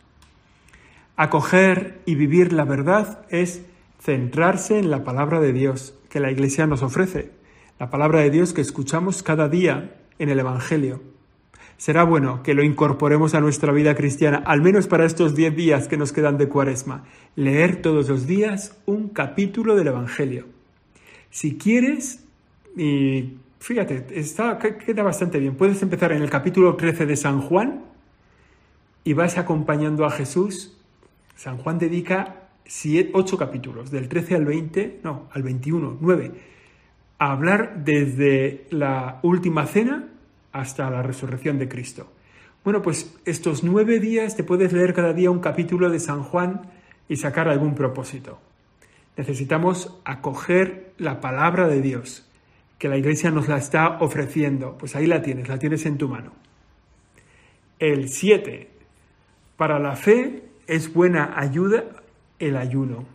Acoger 1.22 2.00
y 2.06 2.16
vivir 2.16 2.54
la 2.54 2.64
verdad 2.64 3.26
es 3.30 3.62
centrarse 4.00 4.80
en 4.80 4.90
la 4.90 5.04
palabra 5.04 5.42
de 5.42 5.52
Dios 5.52 5.94
que 6.10 6.22
la 6.22 6.32
Iglesia 6.32 6.66
nos 6.66 6.82
ofrece, 6.82 7.32
la 7.78 7.90
palabra 7.90 8.22
de 8.22 8.30
Dios 8.30 8.54
que 8.54 8.62
escuchamos 8.62 9.22
cada 9.22 9.50
día 9.50 9.98
en 10.18 10.30
el 10.30 10.40
Evangelio. 10.40 11.02
Será 11.76 12.06
bueno 12.06 12.42
que 12.42 12.54
lo 12.54 12.64
incorporemos 12.64 13.36
a 13.36 13.42
nuestra 13.42 13.74
vida 13.74 13.96
cristiana, 13.96 14.38
al 14.46 14.62
menos 14.62 14.88
para 14.88 15.04
estos 15.04 15.36
diez 15.36 15.54
días 15.54 15.90
que 15.90 15.98
nos 15.98 16.14
quedan 16.14 16.38
de 16.38 16.48
cuaresma, 16.48 17.04
leer 17.36 17.82
todos 17.82 18.08
los 18.08 18.26
días 18.26 18.78
un 18.86 19.10
capítulo 19.10 19.76
del 19.76 19.88
Evangelio. 19.88 20.46
Si 21.32 21.58
quieres, 21.58 22.24
y 22.78 23.40
fíjate, 23.60 24.06
está, 24.12 24.58
queda 24.58 25.04
bastante 25.04 25.38
bien, 25.40 25.58
puedes 25.58 25.82
empezar 25.82 26.14
en 26.14 26.22
el 26.22 26.30
capítulo 26.30 26.78
13 26.78 27.06
de 27.06 27.18
San 27.18 27.42
Juan 27.42 27.84
y 29.04 29.12
vas 29.12 29.38
acompañando 29.38 30.06
a 30.06 30.12
Jesús 30.12 30.78
San 31.39 31.58
Juan 31.58 31.79
dedica 31.79 32.50
ocho 33.13 33.38
capítulos, 33.38 33.91
del 33.91 34.10
13 34.10 34.36
al 34.36 34.43
20, 34.43 35.00
no, 35.05 35.29
al 35.31 35.41
21, 35.41 35.98
9, 36.01 36.31
a 37.17 37.31
hablar 37.31 37.81
desde 37.86 38.65
la 38.72 39.22
última 39.24 39.65
cena 39.65 40.10
hasta 40.51 40.89
la 40.89 41.01
resurrección 41.01 41.58
de 41.58 41.69
Cristo. 41.69 42.12
Bueno, 42.65 42.81
pues 42.81 43.15
estos 43.24 43.63
nueve 43.63 44.01
días 44.01 44.36
te 44.36 44.43
puedes 44.43 44.74
leer 44.74 44.93
cada 44.93 45.13
día 45.13 45.31
un 45.31 45.39
capítulo 45.39 45.89
de 45.89 46.01
San 46.01 46.24
Juan 46.24 46.63
y 47.08 47.15
sacar 47.15 47.48
algún 47.48 47.74
propósito. 47.74 48.41
Necesitamos 49.15 49.98
acoger 50.03 50.91
la 50.98 51.22
palabra 51.22 51.69
de 51.69 51.81
Dios, 51.81 52.29
que 52.77 52.89
la 52.89 52.98
Iglesia 52.98 53.31
nos 53.31 53.48
la 53.48 53.60
está 53.60 54.00
ofreciendo. 54.01 54.77
Pues 54.77 54.93
ahí 54.93 55.08
la 55.08 55.22
tienes, 55.22 55.48
la 55.48 55.58
tienes 55.58 55.86
en 55.86 55.98
tu 55.98 56.10
mano. 56.10 56.34
El 57.79 58.10
7. 58.10 58.69
Para 59.55 59.79
la 59.79 59.96
fe 59.96 60.49
es 60.70 60.94
buena 60.94 61.34
ayuda 61.36 61.84
el 62.38 62.56
ayuno. 62.56 63.06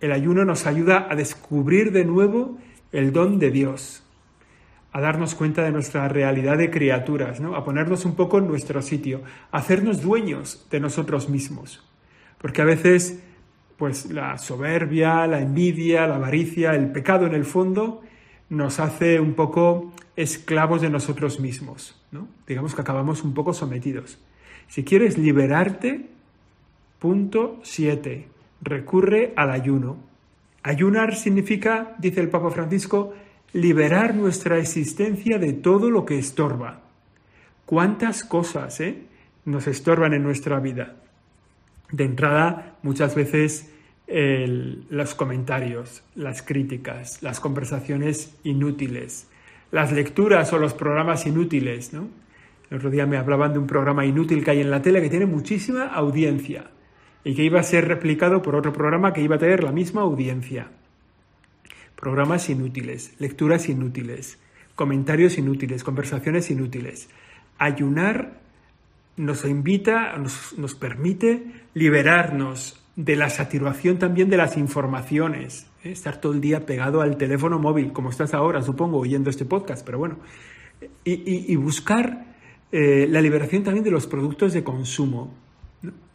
El 0.00 0.10
ayuno 0.10 0.44
nos 0.44 0.66
ayuda 0.66 1.06
a 1.08 1.14
descubrir 1.14 1.92
de 1.92 2.04
nuevo 2.04 2.58
el 2.90 3.12
don 3.12 3.38
de 3.38 3.52
Dios, 3.52 4.02
a 4.92 5.00
darnos 5.00 5.36
cuenta 5.36 5.62
de 5.62 5.70
nuestra 5.70 6.08
realidad 6.08 6.58
de 6.58 6.68
criaturas, 6.68 7.40
¿no? 7.40 7.54
a 7.54 7.64
ponernos 7.64 8.04
un 8.04 8.16
poco 8.16 8.38
en 8.38 8.48
nuestro 8.48 8.82
sitio, 8.82 9.22
a 9.52 9.58
hacernos 9.58 10.02
dueños 10.02 10.66
de 10.68 10.80
nosotros 10.80 11.28
mismos. 11.28 11.86
Porque 12.38 12.62
a 12.62 12.64
veces, 12.64 13.20
pues 13.76 14.10
la 14.10 14.36
soberbia, 14.36 15.28
la 15.28 15.40
envidia, 15.40 16.08
la 16.08 16.16
avaricia, 16.16 16.74
el 16.74 16.90
pecado 16.90 17.26
en 17.26 17.34
el 17.34 17.44
fondo, 17.44 18.02
nos 18.48 18.80
hace 18.80 19.20
un 19.20 19.34
poco 19.34 19.92
esclavos 20.16 20.82
de 20.82 20.90
nosotros 20.90 21.38
mismos. 21.38 22.02
¿no? 22.10 22.26
Digamos 22.48 22.74
que 22.74 22.80
acabamos 22.80 23.22
un 23.22 23.32
poco 23.32 23.54
sometidos. 23.54 24.18
Si 24.66 24.82
quieres 24.82 25.18
liberarte, 25.18 26.08
punto 27.00 27.58
7, 27.62 28.28
recurre 28.62 29.32
al 29.34 29.50
ayuno. 29.50 29.96
Ayunar 30.62 31.16
significa, 31.16 31.96
dice 31.98 32.20
el 32.20 32.28
Papa 32.28 32.50
Francisco, 32.50 33.14
liberar 33.54 34.14
nuestra 34.14 34.58
existencia 34.58 35.38
de 35.38 35.54
todo 35.54 35.90
lo 35.90 36.04
que 36.04 36.18
estorba. 36.18 36.82
¿Cuántas 37.64 38.22
cosas 38.22 38.78
eh, 38.80 39.06
nos 39.46 39.66
estorban 39.66 40.12
en 40.12 40.22
nuestra 40.22 40.60
vida? 40.60 40.96
De 41.90 42.04
entrada, 42.04 42.76
muchas 42.82 43.14
veces 43.16 43.72
los 44.12 45.14
comentarios, 45.14 46.02
las 46.16 46.42
críticas, 46.42 47.22
las 47.22 47.38
conversaciones 47.38 48.36
inútiles, 48.42 49.28
las 49.70 49.92
lecturas 49.92 50.52
o 50.52 50.58
los 50.58 50.74
programas 50.74 51.26
inútiles. 51.26 51.92
¿no? 51.92 52.08
El 52.70 52.78
otro 52.78 52.90
día 52.90 53.06
me 53.06 53.16
hablaban 53.16 53.52
de 53.52 53.60
un 53.60 53.68
programa 53.68 54.04
inútil 54.04 54.44
que 54.44 54.50
hay 54.50 54.60
en 54.60 54.70
la 54.72 54.82
tele 54.82 55.00
que 55.00 55.10
tiene 55.10 55.26
muchísima 55.26 55.86
audiencia 55.86 56.64
y 57.24 57.34
que 57.34 57.44
iba 57.44 57.60
a 57.60 57.64
ser 57.64 57.88
replicado 57.88 58.42
por 58.42 58.56
otro 58.56 58.72
programa 58.72 59.12
que 59.12 59.22
iba 59.22 59.36
a 59.36 59.38
tener 59.38 59.62
la 59.62 59.72
misma 59.72 60.02
audiencia 60.02 60.68
programas 62.00 62.48
inútiles, 62.48 63.14
lecturas 63.18 63.68
inútiles, 63.68 64.38
comentarios 64.74 65.36
inútiles, 65.36 65.84
conversaciones 65.84 66.50
inútiles. 66.50 67.10
Ayunar 67.58 68.40
nos 69.18 69.44
invita, 69.44 70.16
nos, 70.16 70.56
nos 70.56 70.74
permite 70.74 71.44
liberarnos 71.74 72.82
de 72.96 73.16
la 73.16 73.28
saturación 73.28 73.98
también 73.98 74.30
de 74.30 74.38
las 74.38 74.56
informaciones, 74.56 75.66
¿eh? 75.84 75.92
estar 75.92 76.20
todo 76.20 76.32
el 76.32 76.40
día 76.40 76.64
pegado 76.64 77.02
al 77.02 77.18
teléfono 77.18 77.58
móvil, 77.58 77.92
como 77.92 78.08
estás 78.08 78.32
ahora, 78.32 78.62
supongo, 78.62 78.98
oyendo 78.98 79.28
este 79.28 79.44
podcast, 79.44 79.84
pero 79.84 79.98
bueno, 79.98 80.16
y, 81.04 81.54
buscar 81.56 82.24
eh, 82.72 83.06
la 83.10 83.20
liberación 83.20 83.62
también 83.62 83.84
de 83.84 83.90
los 83.90 84.06
productos 84.06 84.54
de 84.54 84.64
consumo. 84.64 85.34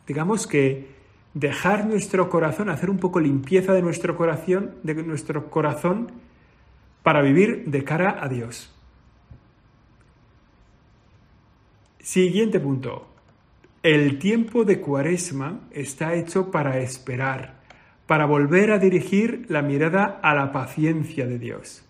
Digamos 0.07 0.47
que 0.47 0.94
dejar 1.35 1.85
nuestro 1.85 2.29
corazón, 2.29 2.69
hacer 2.69 2.89
un 2.89 2.97
poco 2.97 3.19
limpieza 3.19 3.73
de 3.73 3.83
nuestro 3.83 4.15
corazón, 4.15 4.75
de 4.83 4.95
nuestro 5.03 5.51
corazón 5.51 6.11
para 7.03 7.21
vivir 7.21 7.65
de 7.65 7.83
cara 7.83 8.17
a 8.23 8.29
Dios. 8.29 8.73
Siguiente 11.99 12.59
punto. 12.59 13.07
El 13.83 14.17
tiempo 14.17 14.63
de 14.63 14.79
Cuaresma 14.79 15.59
está 15.71 16.15
hecho 16.15 16.49
para 16.51 16.79
esperar, 16.79 17.59
para 18.07 18.25
volver 18.25 18.71
a 18.71 18.79
dirigir 18.79 19.45
la 19.49 19.61
mirada 19.61 20.19
a 20.23 20.33
la 20.33 20.51
paciencia 20.51 21.27
de 21.27 21.37
Dios. 21.37 21.85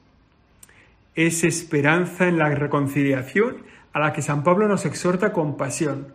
Es 1.14 1.44
esperanza 1.44 2.28
en 2.28 2.40
la 2.40 2.50
reconciliación 2.50 3.58
a 3.94 4.00
la 4.00 4.12
que 4.12 4.22
San 4.22 4.44
Pablo 4.44 4.68
nos 4.68 4.86
exhorta 4.86 5.32
con 5.32 5.56
pasión 5.56 6.08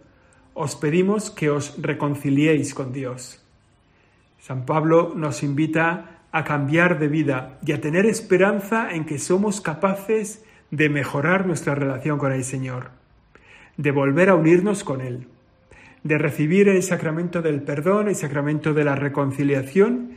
os 0.54 0.76
pedimos 0.76 1.30
que 1.30 1.50
os 1.50 1.80
reconciliéis 1.80 2.75
con 2.75 2.92
Dios. 2.92 3.42
San 4.40 4.66
Pablo 4.66 5.12
nos 5.14 5.42
invita 5.42 6.23
a 6.33 6.45
cambiar 6.45 6.99
de 6.99 7.09
vida 7.09 7.59
y 7.64 7.73
a 7.73 7.80
tener 7.80 8.07
esperanza 8.07 8.92
en 8.92 9.04
que 9.04 9.19
somos 9.19 9.61
capaces 9.61 10.45
de 10.71 10.88
mejorar 10.88 11.47
nuestra 11.47 11.75
relación 11.75 12.19
con 12.19 12.33
el 12.33 12.45
Señor, 12.45 12.90
de 13.76 13.90
volver 13.90 14.28
a 14.28 14.35
unirnos 14.35 14.85
con 14.85 15.00
Él, 15.00 15.26
de 16.04 16.19
recibir 16.19 16.69
el 16.69 16.83
sacramento 16.83 17.42
del 17.42 17.62
perdón, 17.62 18.09
el 18.09 18.16
sacramento 18.16 18.73
de 18.73 18.85
la 18.85 18.95
reconciliación, 18.95 20.12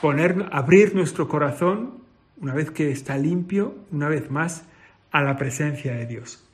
poner, 0.00 0.46
abrir 0.52 0.94
nuestro 0.94 1.28
corazón, 1.28 1.94
una 2.40 2.54
vez 2.54 2.70
que 2.70 2.90
está 2.90 3.16
limpio, 3.16 3.74
una 3.90 4.08
vez 4.08 4.30
más, 4.30 4.64
a 5.10 5.22
la 5.22 5.36
presencia 5.36 5.94
de 5.94 6.06
Dios. 6.06 6.44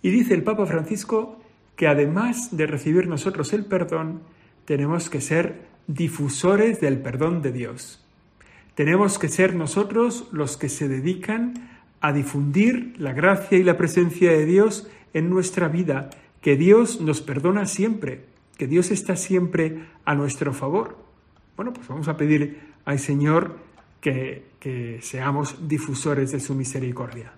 Y 0.00 0.10
dice 0.10 0.34
el 0.34 0.42
Papa 0.42 0.66
Francisco 0.66 1.40
que 1.76 1.86
además 1.86 2.56
de 2.56 2.66
recibir 2.66 3.06
nosotros 3.06 3.52
el 3.52 3.64
perdón, 3.64 4.22
tenemos 4.64 5.08
que 5.10 5.20
ser 5.20 5.66
difusores 5.86 6.80
del 6.80 6.98
perdón 6.98 7.42
de 7.42 7.52
Dios. 7.52 8.02
Tenemos 8.74 9.18
que 9.18 9.28
ser 9.28 9.54
nosotros 9.54 10.28
los 10.32 10.56
que 10.56 10.68
se 10.68 10.88
dedican 10.88 11.70
a 12.00 12.12
difundir 12.12 12.94
la 12.98 13.12
gracia 13.12 13.58
y 13.58 13.62
la 13.62 13.76
presencia 13.76 14.30
de 14.32 14.44
Dios 14.44 14.88
en 15.14 15.30
nuestra 15.30 15.68
vida, 15.68 16.10
que 16.40 16.56
Dios 16.56 17.00
nos 17.00 17.20
perdona 17.20 17.66
siempre, 17.66 18.24
que 18.58 18.66
Dios 18.66 18.90
está 18.90 19.16
siempre 19.16 19.84
a 20.04 20.14
nuestro 20.14 20.52
favor. 20.52 20.98
Bueno, 21.56 21.72
pues 21.72 21.88
vamos 21.88 22.08
a 22.08 22.16
pedir 22.16 22.60
al 22.84 22.98
Señor 22.98 23.56
que, 24.00 24.46
que 24.60 24.98
seamos 25.02 25.68
difusores 25.68 26.32
de 26.32 26.40
su 26.40 26.54
misericordia. 26.54 27.32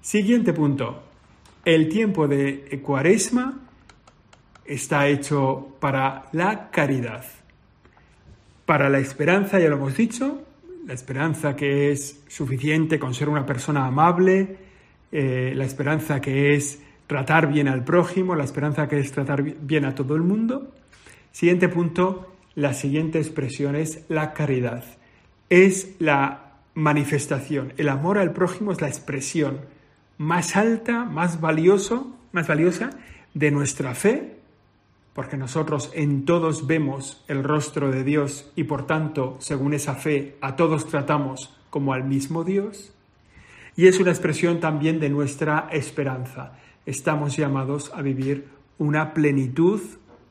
Siguiente 0.00 0.52
punto. 0.52 1.11
El 1.64 1.88
tiempo 1.88 2.26
de 2.26 2.80
cuaresma 2.82 3.60
está 4.64 5.06
hecho 5.06 5.76
para 5.80 6.26
la 6.32 6.70
caridad, 6.70 7.24
para 8.66 8.88
la 8.88 8.98
esperanza, 8.98 9.58
ya 9.58 9.68
lo 9.68 9.76
hemos 9.76 9.96
dicho, 9.96 10.42
la 10.86 10.94
esperanza 10.94 11.54
que 11.54 11.92
es 11.92 12.22
suficiente 12.28 12.98
con 12.98 13.14
ser 13.14 13.28
una 13.28 13.46
persona 13.46 13.86
amable, 13.86 14.56
eh, 15.12 15.52
la 15.54 15.64
esperanza 15.64 16.20
que 16.20 16.54
es 16.54 16.80
tratar 17.06 17.52
bien 17.52 17.68
al 17.68 17.84
prójimo, 17.84 18.34
la 18.34 18.44
esperanza 18.44 18.88
que 18.88 18.98
es 18.98 19.12
tratar 19.12 19.42
bien 19.42 19.84
a 19.84 19.94
todo 19.94 20.16
el 20.16 20.22
mundo. 20.22 20.72
Siguiente 21.30 21.68
punto, 21.68 22.34
la 22.54 22.74
siguiente 22.74 23.18
expresión 23.18 23.76
es 23.76 24.04
la 24.08 24.32
caridad. 24.32 24.84
Es 25.48 25.96
la 25.98 26.54
manifestación, 26.74 27.74
el 27.76 27.88
amor 27.88 28.18
al 28.18 28.32
prójimo 28.32 28.72
es 28.72 28.80
la 28.80 28.88
expresión 28.88 29.60
más 30.22 30.54
alta, 30.54 31.04
más 31.04 31.40
valioso, 31.40 32.16
más 32.30 32.46
valiosa 32.46 32.90
de 33.34 33.50
nuestra 33.50 33.92
fe, 33.96 34.36
porque 35.14 35.36
nosotros 35.36 35.90
en 35.94 36.24
todos 36.24 36.68
vemos 36.68 37.24
el 37.26 37.42
rostro 37.42 37.90
de 37.90 38.04
Dios 38.04 38.50
y 38.54 38.64
por 38.64 38.86
tanto, 38.86 39.36
según 39.40 39.74
esa 39.74 39.96
fe, 39.96 40.36
a 40.40 40.54
todos 40.54 40.86
tratamos 40.86 41.52
como 41.70 41.92
al 41.92 42.04
mismo 42.04 42.44
Dios. 42.44 42.94
Y 43.74 43.88
es 43.88 43.98
una 43.98 44.12
expresión 44.12 44.60
también 44.60 45.00
de 45.00 45.10
nuestra 45.10 45.68
esperanza. 45.72 46.52
Estamos 46.86 47.36
llamados 47.36 47.90
a 47.92 48.00
vivir 48.00 48.46
una 48.78 49.14
plenitud, 49.14 49.80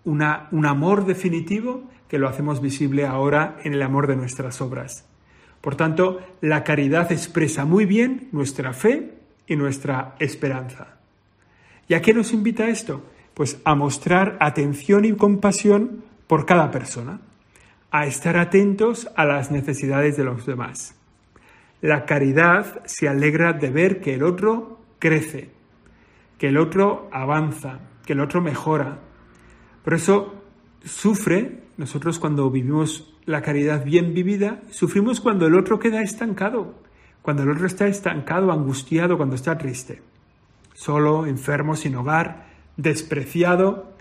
una, 0.05 0.47
un 0.51 0.65
amor 0.65 1.05
definitivo 1.05 1.83
que 2.07 2.17
lo 2.17 2.29
hacemos 2.29 2.61
visible 2.61 3.05
ahora 3.05 3.57
en 3.65 3.73
el 3.73 3.81
amor 3.81 4.07
de 4.07 4.15
nuestras 4.15 4.61
obras. 4.61 5.05
Por 5.59 5.75
tanto, 5.75 6.21
la 6.39 6.63
caridad 6.63 7.11
expresa 7.11 7.65
muy 7.65 7.85
bien 7.85 8.29
nuestra 8.31 8.71
fe 8.71 9.20
y 9.47 9.55
nuestra 9.55 10.15
esperanza. 10.19 10.95
¿Y 11.87 11.93
a 11.93 12.01
qué 12.01 12.13
nos 12.13 12.33
invita 12.33 12.69
esto? 12.69 13.03
Pues 13.33 13.59
a 13.65 13.75
mostrar 13.75 14.37
atención 14.39 15.05
y 15.05 15.13
compasión 15.13 16.03
por 16.27 16.45
cada 16.45 16.71
persona, 16.71 17.19
a 17.91 18.05
estar 18.05 18.37
atentos 18.37 19.09
a 19.15 19.25
las 19.25 19.51
necesidades 19.51 20.15
de 20.15 20.23
los 20.23 20.45
demás. 20.45 20.95
La 21.81 22.05
caridad 22.05 22.85
se 22.85 23.09
alegra 23.09 23.53
de 23.53 23.69
ver 23.69 24.01
que 24.01 24.13
el 24.13 24.23
otro 24.23 24.79
crece, 24.99 25.49
que 26.37 26.47
el 26.47 26.57
otro 26.57 27.09
avanza, 27.11 27.79
que 28.05 28.13
el 28.13 28.21
otro 28.21 28.41
mejora. 28.41 28.99
Por 29.83 29.95
eso 29.95 30.43
sufre, 30.83 31.63
nosotros 31.77 32.19
cuando 32.19 32.49
vivimos 32.49 33.13
la 33.25 33.41
caridad 33.41 33.83
bien 33.83 34.13
vivida, 34.13 34.61
sufrimos 34.69 35.19
cuando 35.21 35.47
el 35.47 35.55
otro 35.55 35.79
queda 35.79 36.01
estancado, 36.01 36.75
cuando 37.21 37.43
el 37.43 37.49
otro 37.49 37.67
está 37.67 37.87
estancado, 37.87 38.51
angustiado, 38.51 39.17
cuando 39.17 39.35
está 39.35 39.57
triste, 39.57 40.01
solo, 40.73 41.25
enfermo, 41.25 41.75
sin 41.75 41.95
hogar, 41.95 42.47
despreciado, 42.77 43.91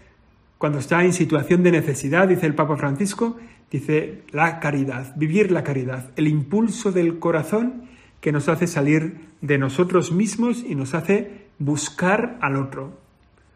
cuando 0.58 0.78
está 0.78 1.04
en 1.04 1.12
situación 1.12 1.62
de 1.62 1.72
necesidad, 1.72 2.28
dice 2.28 2.46
el 2.46 2.54
Papa 2.54 2.76
Francisco, 2.76 3.38
dice 3.70 4.22
la 4.30 4.60
caridad, 4.60 5.14
vivir 5.16 5.50
la 5.50 5.64
caridad, 5.64 6.10
el 6.16 6.28
impulso 6.28 6.92
del 6.92 7.18
corazón 7.18 7.88
que 8.20 8.32
nos 8.32 8.48
hace 8.48 8.66
salir 8.66 9.28
de 9.40 9.58
nosotros 9.58 10.12
mismos 10.12 10.62
y 10.62 10.74
nos 10.74 10.94
hace 10.94 11.46
buscar 11.58 12.38
al 12.40 12.56
otro, 12.56 12.98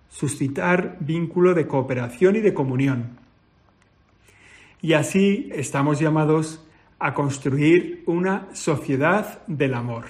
suscitar 0.09 0.97
vínculo 1.01 1.55
de 1.55 1.67
cooperación 1.67 2.37
y 2.37 2.41
de 2.41 2.55
comunión. 2.55 3.19
Y 4.81 4.93
así 4.93 5.51
estamos 5.53 5.99
llamados 5.99 6.65
a 6.99 7.15
construir 7.15 8.03
una 8.07 8.49
sociedad 8.53 9.43
del 9.47 9.75
amor. 9.75 10.07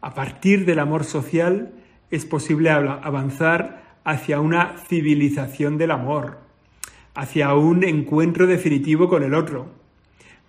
A 0.00 0.14
partir 0.14 0.64
del 0.64 0.80
amor 0.80 1.04
social 1.04 1.72
es 2.10 2.24
posible 2.26 2.70
avanzar 2.70 3.82
hacia 4.04 4.40
una 4.40 4.76
civilización 4.88 5.78
del 5.78 5.92
amor, 5.92 6.38
hacia 7.14 7.54
un 7.54 7.84
encuentro 7.84 8.46
definitivo 8.46 9.08
con 9.08 9.22
el 9.22 9.34
otro. 9.34 9.68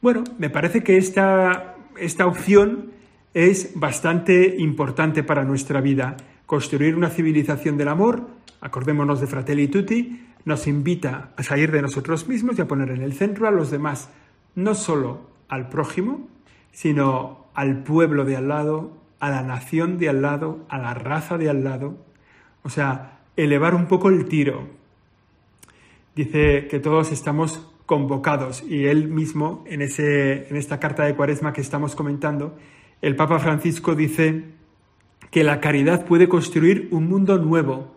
Bueno, 0.02 0.24
me 0.38 0.50
parece 0.50 0.84
que 0.84 0.98
esta, 0.98 1.76
esta 1.98 2.26
opción 2.26 2.92
es 3.34 3.72
bastante 3.76 4.56
importante 4.58 5.24
para 5.24 5.44
nuestra 5.44 5.82
vida. 5.82 6.18
Construir 6.46 6.96
una 6.96 7.10
civilización 7.10 7.78
del 7.78 7.88
amor, 7.88 8.28
acordémonos 8.60 9.22
de 9.22 9.28
Fratelli 9.28 9.68
Tutti, 9.68 10.20
nos 10.46 10.68
invita 10.68 11.32
a 11.38 11.44
salir 11.44 11.72
de 11.72 11.82
nosotros 11.82 12.28
mismos 12.28 12.58
y 12.58 12.62
a 12.62 12.68
poner 12.68 12.90
en 12.90 13.02
el 13.02 13.14
centro 13.14 13.48
a 13.48 13.52
los 13.52 13.72
demás, 13.72 14.10
no 14.56 14.76
solo 14.76 15.22
al 15.50 15.70
prójimo, 15.70 16.28
sino 16.72 17.46
al 17.54 17.84
pueblo 17.84 18.26
de 18.26 18.36
al 18.36 18.48
lado, 18.48 18.92
a 19.20 19.30
la 19.30 19.44
nación 19.44 19.98
de 19.98 20.10
al 20.10 20.22
lado, 20.22 20.66
a 20.70 20.78
la 20.78 20.94
raza 20.94 21.38
de 21.38 21.50
al 21.50 21.64
lado. 21.64 21.96
O 22.64 22.70
sea, 22.70 23.20
elevar 23.38 23.76
un 23.76 23.88
poco 23.88 24.10
el 24.10 24.26
tiro. 24.26 24.68
Dice 26.16 26.68
que 26.68 26.80
todos 26.80 27.12
estamos 27.12 27.70
convocados 27.86 28.64
y 28.64 28.86
él 28.86 29.08
mismo 29.08 29.64
en, 29.68 29.82
ese, 29.82 30.48
en 30.50 30.56
esta 30.56 30.80
carta 30.80 31.04
de 31.04 31.16
cuaresma 31.16 31.54
que 31.54 31.62
estamos 31.62 31.96
comentando, 31.96 32.58
el 33.02 33.16
Papa 33.16 33.40
Francisco 33.40 33.96
dice 33.96 34.46
que 35.32 35.44
la 35.44 35.60
caridad 35.60 36.06
puede 36.06 36.30
construir 36.30 36.88
un 36.92 37.08
mundo 37.08 37.38
nuevo. 37.38 37.96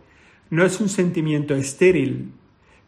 No 0.50 0.64
es 0.64 0.80
un 0.80 0.88
sentimiento 0.88 1.54
estéril, 1.54 2.32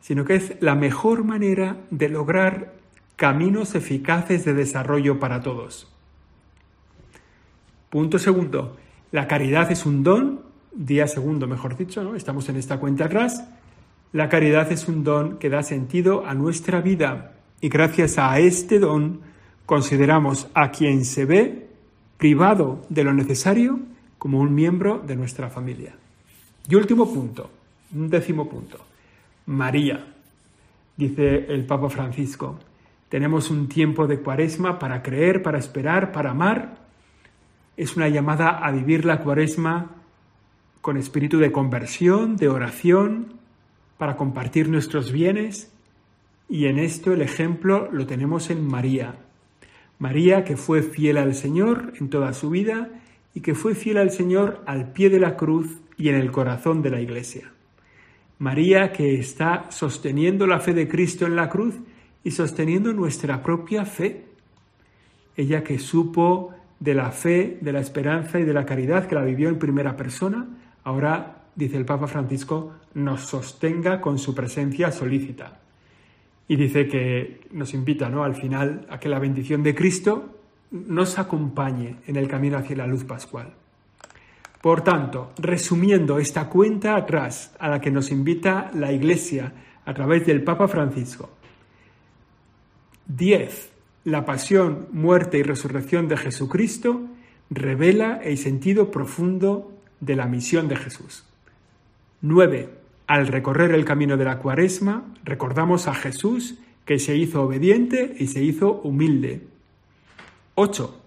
sino 0.00 0.24
que 0.24 0.36
es 0.36 0.56
la 0.60 0.74
mejor 0.74 1.24
manera 1.24 1.76
de 1.90 2.08
lograr 2.08 2.77
caminos 3.18 3.74
eficaces 3.74 4.44
de 4.44 4.54
desarrollo 4.54 5.18
para 5.18 5.42
todos. 5.42 5.88
Punto 7.90 8.16
segundo, 8.20 8.76
la 9.10 9.26
caridad 9.26 9.72
es 9.72 9.86
un 9.86 10.04
don, 10.04 10.42
día 10.72 11.08
segundo 11.08 11.48
mejor 11.48 11.76
dicho, 11.76 12.04
¿no? 12.04 12.14
estamos 12.14 12.48
en 12.48 12.54
esta 12.54 12.78
cuenta 12.78 13.06
atrás, 13.06 13.44
la 14.12 14.28
caridad 14.28 14.70
es 14.70 14.86
un 14.86 15.02
don 15.02 15.38
que 15.38 15.50
da 15.50 15.64
sentido 15.64 16.26
a 16.26 16.34
nuestra 16.34 16.80
vida 16.80 17.32
y 17.60 17.68
gracias 17.68 18.18
a 18.18 18.38
este 18.38 18.78
don 18.78 19.20
consideramos 19.66 20.46
a 20.54 20.70
quien 20.70 21.04
se 21.04 21.24
ve 21.24 21.70
privado 22.18 22.86
de 22.88 23.02
lo 23.02 23.12
necesario 23.12 23.80
como 24.18 24.38
un 24.38 24.54
miembro 24.54 25.02
de 25.04 25.16
nuestra 25.16 25.50
familia. 25.50 25.92
Y 26.68 26.76
último 26.76 27.12
punto, 27.12 27.50
un 27.96 28.08
décimo 28.08 28.48
punto, 28.48 28.78
María. 29.46 30.14
Dice 30.96 31.46
el 31.48 31.64
Papa 31.64 31.88
Francisco, 31.88 32.58
tenemos 33.08 33.50
un 33.50 33.68
tiempo 33.68 34.06
de 34.06 34.20
cuaresma 34.20 34.78
para 34.78 35.02
creer, 35.02 35.42
para 35.42 35.58
esperar, 35.58 36.12
para 36.12 36.30
amar. 36.30 36.76
Es 37.76 37.96
una 37.96 38.08
llamada 38.08 38.50
a 38.50 38.70
vivir 38.70 39.04
la 39.04 39.20
cuaresma 39.20 39.92
con 40.80 40.96
espíritu 40.96 41.38
de 41.38 41.52
conversión, 41.52 42.36
de 42.36 42.48
oración, 42.48 43.34
para 43.96 44.16
compartir 44.16 44.68
nuestros 44.68 45.10
bienes. 45.10 45.72
Y 46.48 46.66
en 46.66 46.78
esto 46.78 47.12
el 47.12 47.22
ejemplo 47.22 47.88
lo 47.92 48.06
tenemos 48.06 48.50
en 48.50 48.66
María. 48.66 49.14
María 49.98 50.44
que 50.44 50.56
fue 50.56 50.82
fiel 50.82 51.16
al 51.16 51.34
Señor 51.34 51.92
en 51.98 52.10
toda 52.10 52.32
su 52.32 52.50
vida 52.50 52.88
y 53.34 53.40
que 53.40 53.54
fue 53.54 53.74
fiel 53.74 53.98
al 53.98 54.10
Señor 54.10 54.62
al 54.66 54.92
pie 54.92 55.10
de 55.10 55.18
la 55.18 55.36
cruz 55.36 55.78
y 55.96 56.08
en 56.08 56.14
el 56.14 56.30
corazón 56.30 56.82
de 56.82 56.90
la 56.90 57.00
Iglesia. 57.00 57.52
María 58.38 58.92
que 58.92 59.18
está 59.18 59.66
sosteniendo 59.70 60.46
la 60.46 60.60
fe 60.60 60.72
de 60.72 60.86
Cristo 60.86 61.26
en 61.26 61.34
la 61.34 61.48
cruz 61.48 61.74
y 62.28 62.30
sosteniendo 62.30 62.92
nuestra 62.92 63.42
propia 63.42 63.86
fe. 63.86 64.26
Ella 65.34 65.64
que 65.64 65.78
supo 65.78 66.52
de 66.78 66.92
la 66.92 67.10
fe, 67.10 67.56
de 67.62 67.72
la 67.72 67.80
esperanza 67.80 68.38
y 68.38 68.44
de 68.44 68.52
la 68.52 68.66
caridad, 68.66 69.06
que 69.06 69.14
la 69.14 69.24
vivió 69.24 69.48
en 69.48 69.58
primera 69.58 69.96
persona, 69.96 70.46
ahora, 70.84 71.44
dice 71.54 71.78
el 71.78 71.86
Papa 71.86 72.06
Francisco, 72.06 72.74
nos 72.92 73.22
sostenga 73.22 74.02
con 74.02 74.18
su 74.18 74.34
presencia 74.34 74.92
solícita. 74.92 75.58
Y 76.48 76.56
dice 76.56 76.86
que 76.86 77.40
nos 77.52 77.72
invita 77.72 78.10
¿no? 78.10 78.24
al 78.24 78.34
final 78.34 78.86
a 78.90 79.00
que 79.00 79.08
la 79.08 79.20
bendición 79.20 79.62
de 79.62 79.74
Cristo 79.74 80.36
nos 80.70 81.18
acompañe 81.18 81.96
en 82.06 82.16
el 82.16 82.28
camino 82.28 82.58
hacia 82.58 82.76
la 82.76 82.86
luz 82.86 83.04
pascual. 83.04 83.54
Por 84.60 84.82
tanto, 84.82 85.32
resumiendo 85.38 86.18
esta 86.18 86.50
cuenta 86.50 86.94
atrás 86.94 87.54
a 87.58 87.70
la 87.70 87.80
que 87.80 87.90
nos 87.90 88.10
invita 88.10 88.70
la 88.74 88.92
Iglesia 88.92 89.50
a 89.86 89.94
través 89.94 90.26
del 90.26 90.44
Papa 90.44 90.68
Francisco. 90.68 91.37
10. 93.08 93.70
La 94.04 94.24
pasión, 94.24 94.86
muerte 94.92 95.38
y 95.38 95.42
resurrección 95.42 96.08
de 96.08 96.16
Jesucristo 96.16 97.02
revela 97.50 98.20
el 98.22 98.38
sentido 98.38 98.90
profundo 98.90 99.72
de 100.00 100.14
la 100.14 100.26
misión 100.26 100.68
de 100.68 100.76
Jesús. 100.76 101.24
9. 102.20 102.68
Al 103.06 103.26
recorrer 103.26 103.72
el 103.72 103.84
camino 103.84 104.16
de 104.16 104.24
la 104.24 104.38
cuaresma, 104.38 105.04
recordamos 105.24 105.88
a 105.88 105.94
Jesús 105.94 106.58
que 106.84 106.98
se 106.98 107.16
hizo 107.16 107.42
obediente 107.42 108.14
y 108.18 108.26
se 108.26 108.42
hizo 108.42 108.80
humilde. 108.82 109.42
8. 110.54 111.00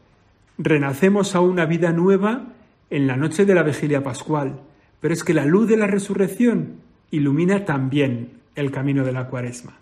Renacemos 0.58 1.36
a 1.36 1.42
una 1.42 1.66
vida 1.66 1.92
nueva 1.92 2.54
en 2.90 3.08
la 3.08 3.16
noche 3.16 3.46
de 3.46 3.56
la 3.56 3.64
vigilia 3.64 4.04
pascual, 4.04 4.60
pero 5.00 5.14
es 5.14 5.24
que 5.24 5.34
la 5.34 5.46
luz 5.46 5.68
de 5.68 5.78
la 5.78 5.88
resurrección 5.88 6.78
ilumina 7.12 7.66
también 7.66 8.40
el 8.56 8.72
camino 8.72 9.04
de 9.04 9.12
la 9.12 9.28
cuaresma. 9.28 9.78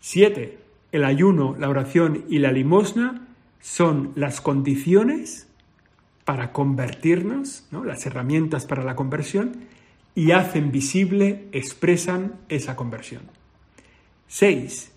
7. 0.00 0.67
El 0.92 1.04
ayuno, 1.04 1.54
la 1.58 1.68
oración 1.68 2.24
y 2.28 2.38
la 2.38 2.52
limosna 2.52 3.26
son 3.60 4.12
las 4.14 4.40
condiciones 4.40 5.48
para 6.24 6.52
convertirnos, 6.52 7.66
¿no? 7.70 7.84
las 7.84 8.06
herramientas 8.06 8.66
para 8.66 8.84
la 8.84 8.96
conversión, 8.96 9.52
y 10.14 10.32
hacen 10.32 10.72
visible, 10.72 11.48
expresan 11.52 12.34
esa 12.48 12.76
conversión. 12.76 13.22
6. 14.26 14.92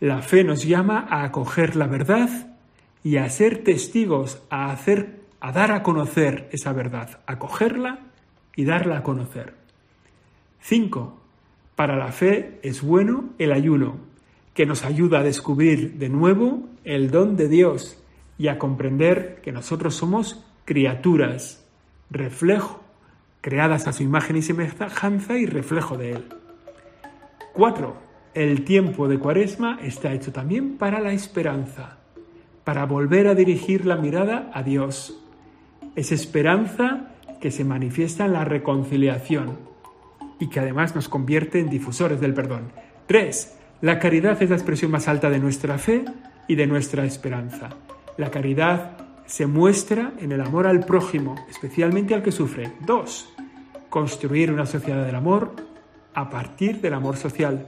La 0.00 0.22
fe 0.22 0.42
nos 0.42 0.64
llama 0.64 1.06
a 1.08 1.24
acoger 1.24 1.76
la 1.76 1.86
verdad 1.86 2.56
y 3.02 3.18
a 3.18 3.28
ser 3.28 3.62
testigos, 3.62 4.42
a 4.50 4.70
hacer, 4.70 5.20
a 5.40 5.52
dar 5.52 5.70
a 5.70 5.82
conocer 5.82 6.48
esa 6.50 6.72
verdad, 6.72 7.20
acogerla 7.26 8.00
y 8.56 8.64
darla 8.64 8.98
a 8.98 9.02
conocer. 9.02 9.54
5. 10.62 11.20
Para 11.76 11.96
la 11.96 12.10
fe 12.10 12.58
es 12.62 12.82
bueno 12.82 13.30
el 13.38 13.52
ayuno, 13.52 13.98
que 14.54 14.66
nos 14.66 14.84
ayuda 14.84 15.18
a 15.18 15.24
descubrir 15.24 15.98
de 15.98 16.08
nuevo 16.08 16.68
el 16.84 17.10
don 17.10 17.36
de 17.36 17.48
Dios 17.48 18.02
y 18.38 18.48
a 18.48 18.58
comprender 18.58 19.40
que 19.42 19.52
nosotros 19.52 19.94
somos 19.94 20.44
criaturas, 20.64 21.66
reflejo 22.10 22.84
creadas 23.44 23.86
a 23.86 23.92
su 23.92 24.02
imagen 24.02 24.36
y 24.36 24.42
semejanza 24.42 25.36
y 25.36 25.44
reflejo 25.44 25.98
de 25.98 26.12
Él. 26.12 26.24
4. 27.52 27.94
El 28.32 28.64
tiempo 28.64 29.06
de 29.06 29.18
Cuaresma 29.18 29.78
está 29.82 30.14
hecho 30.14 30.32
también 30.32 30.78
para 30.78 30.98
la 30.98 31.12
esperanza, 31.12 31.98
para 32.64 32.86
volver 32.86 33.28
a 33.28 33.34
dirigir 33.34 33.84
la 33.84 33.96
mirada 33.96 34.50
a 34.54 34.62
Dios. 34.62 35.22
Es 35.94 36.10
esperanza 36.10 37.10
que 37.38 37.50
se 37.50 37.64
manifiesta 37.64 38.24
en 38.24 38.32
la 38.32 38.46
reconciliación 38.46 39.58
y 40.40 40.48
que 40.48 40.60
además 40.60 40.94
nos 40.94 41.10
convierte 41.10 41.60
en 41.60 41.68
difusores 41.68 42.22
del 42.22 42.32
perdón. 42.32 42.72
3. 43.08 43.58
La 43.84 43.98
caridad 43.98 44.42
es 44.42 44.48
la 44.48 44.56
expresión 44.56 44.90
más 44.90 45.08
alta 45.08 45.28
de 45.28 45.38
nuestra 45.38 45.76
fe 45.76 46.06
y 46.48 46.54
de 46.54 46.66
nuestra 46.66 47.04
esperanza. 47.04 47.68
La 48.16 48.30
caridad 48.30 48.92
se 49.26 49.46
muestra 49.46 50.14
en 50.20 50.32
el 50.32 50.40
amor 50.40 50.66
al 50.66 50.86
prójimo, 50.86 51.34
especialmente 51.50 52.14
al 52.14 52.22
que 52.22 52.32
sufre. 52.32 52.72
Dos, 52.86 53.28
construir 53.90 54.50
una 54.50 54.64
sociedad 54.64 55.04
del 55.04 55.14
amor 55.14 55.52
a 56.14 56.30
partir 56.30 56.80
del 56.80 56.94
amor 56.94 57.18
social. 57.18 57.66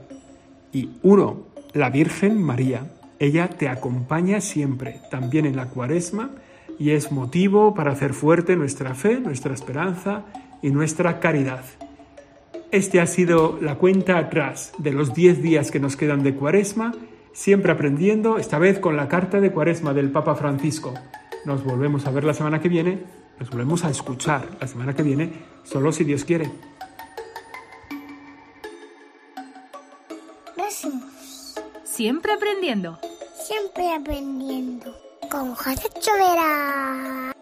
Y 0.73 0.89
uno, 1.03 1.49
la 1.73 1.91
Virgen 1.91 2.41
María. 2.41 2.87
Ella 3.19 3.47
te 3.49 3.69
acompaña 3.69 4.41
siempre, 4.41 5.01
también 5.11 5.45
en 5.45 5.55
la 5.55 5.67
cuaresma, 5.67 6.31
y 6.79 6.93
es 6.93 7.11
motivo 7.11 7.75
para 7.75 7.91
hacer 7.91 8.15
fuerte 8.15 8.55
nuestra 8.55 8.95
fe, 8.95 9.19
nuestra 9.19 9.53
esperanza 9.53 10.23
y 10.63 10.71
nuestra 10.71 11.19
caridad. 11.19 11.63
Este 12.71 12.99
ha 12.99 13.07
sido 13.07 13.57
la 13.61 13.75
cuenta 13.75 14.17
atrás 14.17 14.73
de 14.77 14.91
los 14.91 15.13
10 15.13 15.41
días 15.41 15.71
que 15.71 15.79
nos 15.79 15.95
quedan 15.95 16.23
de 16.23 16.35
cuaresma, 16.35 16.93
siempre 17.33 17.71
aprendiendo, 17.71 18.37
esta 18.37 18.59
vez 18.59 18.79
con 18.79 18.97
la 18.97 19.07
carta 19.07 19.39
de 19.39 19.51
cuaresma 19.51 19.93
del 19.93 20.11
Papa 20.11 20.35
Francisco. 20.35 20.93
Nos 21.45 21.63
volvemos 21.63 22.05
a 22.05 22.11
ver 22.11 22.23
la 22.23 22.33
semana 22.33 22.59
que 22.59 22.69
viene 22.69 22.99
nos 23.39 23.51
volvemos 23.51 23.83
a 23.83 23.89
escuchar 23.89 24.49
la 24.59 24.67
semana 24.67 24.95
que 24.95 25.03
viene, 25.03 25.31
solo 25.63 25.91
si 25.91 26.03
Dios 26.03 26.23
quiere. 26.23 26.49
Siempre 31.83 32.31
aprendiendo. 32.33 32.99
Siempre 33.43 33.91
aprendiendo. 33.91 34.95
Con 35.31 35.55
José 35.55 35.89
Chovera. 35.99 37.36